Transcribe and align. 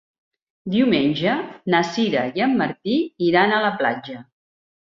Diumenge 0.75 1.33
na 1.75 1.83
Sira 1.91 2.25
i 2.41 2.45
en 2.47 2.57
Martí 2.63 2.99
iran 3.29 3.57
a 3.57 3.63
la 3.69 3.73
platja. 3.85 4.21